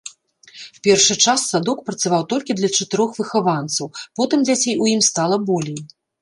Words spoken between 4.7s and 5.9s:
у ім стала болей.